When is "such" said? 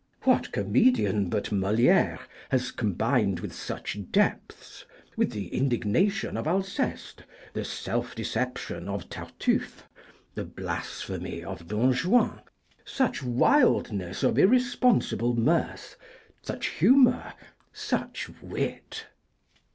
3.53-3.99, 12.83-13.21, 16.41-16.65, 17.71-18.27